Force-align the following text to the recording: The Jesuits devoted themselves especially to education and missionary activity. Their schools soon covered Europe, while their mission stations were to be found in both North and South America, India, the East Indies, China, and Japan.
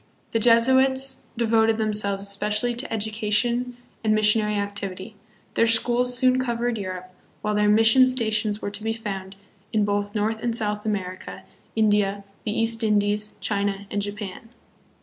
The 0.31 0.39
Jesuits 0.39 1.27
devoted 1.37 1.77
themselves 1.77 2.23
especially 2.23 2.73
to 2.73 2.91
education 2.91 3.77
and 4.03 4.15
missionary 4.15 4.55
activity. 4.55 5.13
Their 5.53 5.67
schools 5.67 6.17
soon 6.17 6.39
covered 6.39 6.79
Europe, 6.79 7.11
while 7.43 7.53
their 7.53 7.69
mission 7.69 8.07
stations 8.07 8.63
were 8.63 8.71
to 8.71 8.81
be 8.81 8.93
found 8.93 9.35
in 9.71 9.85
both 9.85 10.15
North 10.15 10.39
and 10.39 10.55
South 10.55 10.87
America, 10.87 11.43
India, 11.75 12.23
the 12.45 12.59
East 12.59 12.83
Indies, 12.83 13.35
China, 13.41 13.85
and 13.91 14.01
Japan. 14.01 14.49